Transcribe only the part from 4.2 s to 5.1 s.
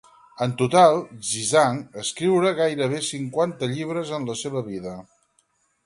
la seva vida.